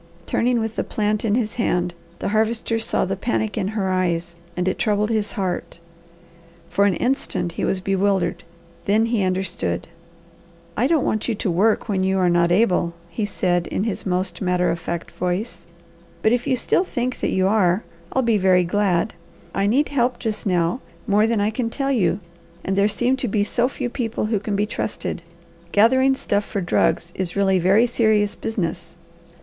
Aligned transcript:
Turning 0.25 0.59
with 0.59 0.77
the 0.77 0.83
plant 0.83 1.23
in 1.23 1.35
his 1.35 1.57
hand 1.57 1.93
the 2.17 2.29
Harvester 2.29 2.79
saw 2.79 3.05
the 3.05 3.15
panic 3.15 3.55
in 3.55 3.67
her 3.67 3.91
eyes, 3.91 4.35
and 4.57 4.67
it 4.67 4.79
troubled 4.79 5.11
his 5.11 5.33
heart. 5.33 5.79
For 6.69 6.85
an 6.85 6.95
instant 6.95 7.51
he 7.51 7.63
was 7.63 7.81
bewildered, 7.81 8.41
then 8.85 9.05
he 9.05 9.21
understood. 9.21 9.87
"I 10.75 10.87
don't 10.87 11.05
want 11.05 11.27
you 11.29 11.35
to 11.35 11.51
work 11.51 11.87
when 11.87 12.03
you 12.03 12.17
are 12.17 12.31
not 12.31 12.51
able," 12.51 12.95
he 13.09 13.27
said 13.27 13.67
in 13.67 13.83
his 13.83 14.03
most 14.03 14.41
matter 14.41 14.71
of 14.71 14.79
fact 14.79 15.11
voice, 15.11 15.67
"but 16.23 16.31
if 16.31 16.47
you 16.47 16.55
still 16.55 16.83
think 16.83 17.19
that 17.19 17.29
you 17.29 17.47
are, 17.47 17.83
I'll 18.11 18.23
be 18.23 18.37
very 18.39 18.63
glad. 18.63 19.13
I 19.53 19.67
need 19.67 19.89
help 19.89 20.17
just 20.17 20.47
now, 20.47 20.79
more 21.05 21.27
than 21.27 21.39
I 21.39 21.51
can 21.51 21.69
tell 21.69 21.91
you, 21.91 22.19
and 22.63 22.75
there 22.75 22.87
seem 22.87 23.17
to 23.17 23.27
be 23.27 23.43
so 23.43 23.67
few 23.67 23.87
people 23.87 24.25
who 24.25 24.39
can 24.39 24.55
be 24.55 24.65
trusted. 24.65 25.21
Gathering 25.71 26.15
stuff 26.15 26.43
for 26.43 26.59
drugs 26.59 27.11
is 27.15 27.35
really 27.35 27.59
very 27.59 27.85
serious 27.85 28.33
business. 28.33 28.95